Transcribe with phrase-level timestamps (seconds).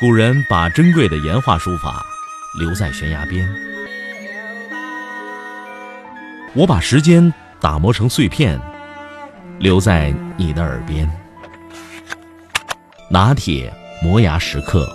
[0.00, 2.06] 古人把珍贵的岩画书法
[2.56, 3.52] 留在悬崖边，
[6.54, 8.60] 我把时间打磨成碎片，
[9.58, 11.10] 留在你的耳边。
[13.10, 14.88] 拿铁磨牙时刻。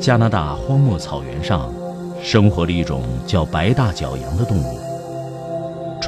[0.00, 1.70] 加拿大荒漠草原上，
[2.24, 4.89] 生活着一种叫白大角羊的动物。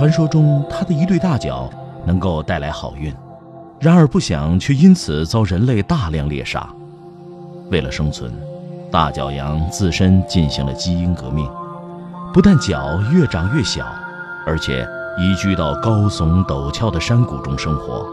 [0.02, 1.70] 传说中，它的一对大脚
[2.04, 3.14] 能够带来好运，
[3.78, 6.68] 然而不想却因此遭人类大量猎杀。
[7.70, 8.32] 为了生存，
[8.90, 11.48] 大角羊自身进行了基因革命，
[12.34, 13.86] 不但脚越长越小，
[14.44, 14.84] 而且
[15.20, 18.04] 移居到高耸陡峭的山谷中生活，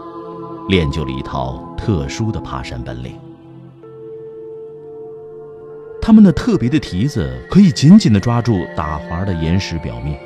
[0.68, 3.14] 练就了一套特殊的爬山本领。
[6.00, 10.16] 它们那特别的蹄子可以紧紧地抓住打滑的岩石表面。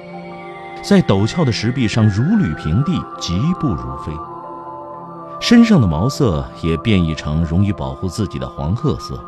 [0.86, 4.12] 在陡峭的石壁上如履平地，疾步如飞。
[5.40, 9.18] 身上的毛色也变异成容易保护自己的黄褐色。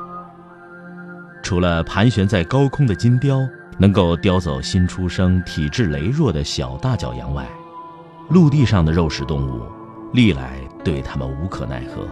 [1.43, 3.41] 除了盘旋在高空的金雕
[3.79, 7.49] 能够叼走新出生、体质羸弱的小大角羊外，
[8.29, 9.63] 陆地上的肉食动物
[10.13, 12.07] 历来对它们无可奈何。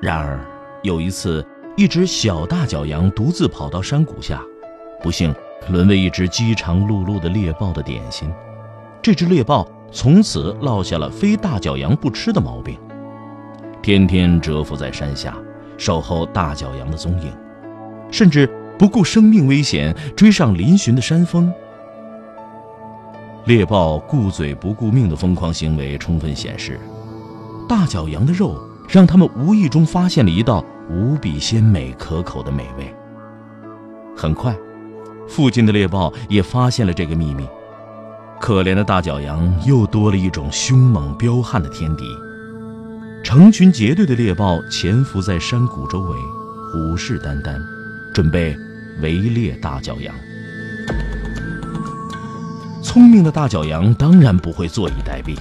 [0.00, 0.38] 然而，
[0.84, 1.44] 有一次，
[1.76, 4.40] 一只小大角羊独自跑到山谷下，
[5.02, 5.34] 不幸。
[5.68, 8.32] 沦为一只饥肠辘辘的猎豹的点心，
[9.02, 12.78] 这只猎豹从此落下了非大角羊不吃的毛病，
[13.82, 15.36] 天天蛰伏在山下，
[15.76, 17.32] 守候大角羊的踪影，
[18.10, 18.48] 甚至
[18.78, 21.52] 不顾生命危险追上嶙峋的山峰。
[23.46, 26.78] 猎豹顾嘴不顾命的疯狂行为，充分显示，
[27.68, 28.56] 大角羊的肉
[28.88, 32.92] 让他们无意中发现了一道无比鲜美可口的美味。
[34.16, 34.54] 很快。
[35.28, 37.46] 附近的猎豹也发现了这个秘密，
[38.40, 42.04] 可怜的大角羊又多了一种凶猛彪悍的天敌。
[43.22, 46.16] 成群结队的猎豹潜伏在山谷周围，
[46.72, 47.60] 虎视眈眈，
[48.14, 48.56] 准备
[49.02, 50.14] 围猎大角羊。
[52.82, 55.36] 聪明的大角羊当然不会坐以待毙，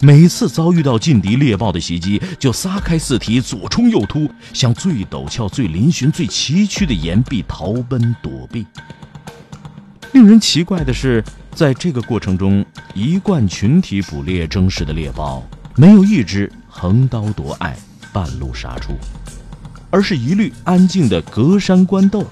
[0.00, 8.66] 每次遭遇到劲敌猎豹的袭击，就撒开四蹄，左冲右突，向最陡峭、最嶙峋、最崎岖的岩壁逃奔躲避。
[10.12, 11.22] 令人奇怪的是，
[11.54, 17.76] 在这个过程中，一贯群体捕猎争食的猎豹，没有一只横刀夺爱、
[18.12, 18.94] 半路杀出，
[19.90, 22.26] 而是一律安静的隔山观斗。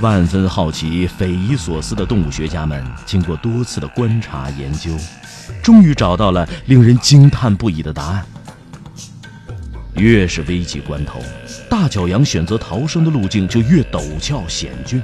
[0.00, 4.90] 万分好奇、匪夷所思的动物学家们，经过多次的观察研究，
[5.62, 8.26] 终于找到了令人惊叹不已的答案。
[9.94, 11.20] 越是危急关头，
[11.76, 15.02] 大角羊选择逃生的路径就越陡峭险峻，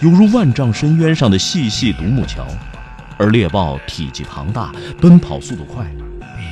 [0.00, 2.42] 犹如万丈深渊上的细细独木桥；
[3.16, 5.86] 而猎豹体积庞大，奔跑速度快，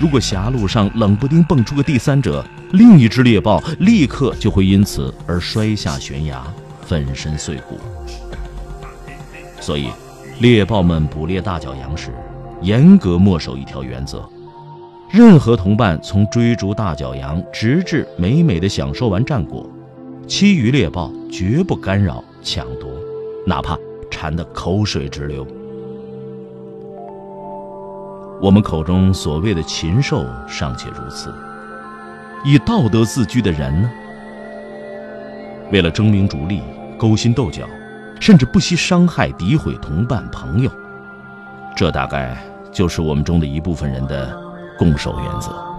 [0.00, 6.44] 如果狭路上冷不丁蹦出个第三者，另一只猎豹立刻就会因此而摔下悬崖，
[6.86, 7.80] 粉身碎骨。
[9.60, 9.88] 所以，
[10.38, 12.14] 猎豹们捕猎大角羊时，
[12.62, 14.30] 严格默守一条原则。
[15.12, 19.68] 任何同伴从追逐大角羊，直至美美的享受完战果，
[20.28, 22.88] 其余猎豹绝不干扰抢夺，
[23.44, 23.76] 哪怕
[24.08, 25.44] 馋得口水直流。
[28.40, 31.34] 我们口中所谓的禽兽尚且如此，
[32.44, 33.90] 以道德自居的人呢？
[35.72, 36.62] 为了争名逐利、
[36.96, 37.66] 勾心斗角，
[38.20, 40.70] 甚至不惜伤害、诋毁同伴、朋友，
[41.74, 44.49] 这大概就是我们中的一部分人的。
[44.80, 45.69] 共守原则。